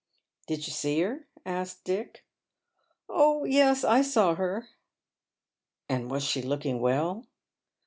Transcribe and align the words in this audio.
"Did 0.47 0.65
you 0.65 0.73
see 0.73 0.99
her?" 1.01 1.27
asks 1.45 1.79
Dick." 1.79 2.25
Oh 3.07 3.43
yes, 3.43 3.83
I 3.83 4.01
saw 4.01 4.33
her." 4.33 4.69
"And 5.87 6.09
was 6.09 6.23
she 6.23 6.41
looking 6.41 6.79
well 6.79 7.27